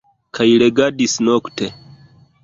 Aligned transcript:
Kaj 0.37 0.45
legadis 0.61 1.13
nokte. 1.27 1.69